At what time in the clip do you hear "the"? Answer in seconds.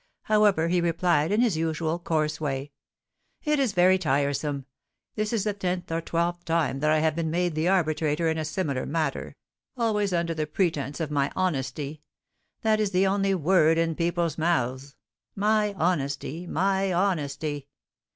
5.43-5.53, 7.53-7.67, 10.33-10.47, 12.89-13.05